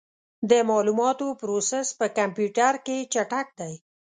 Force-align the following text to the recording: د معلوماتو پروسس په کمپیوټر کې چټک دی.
د 0.49 0.51
معلوماتو 0.69 1.27
پروسس 1.39 1.87
په 1.99 2.05
کمپیوټر 2.17 2.73
کې 2.85 2.97
چټک 3.13 3.47
دی. 3.59 3.73